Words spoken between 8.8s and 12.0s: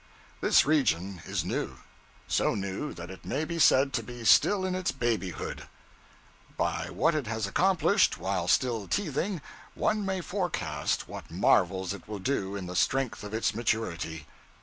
teething, one may forecast what marvels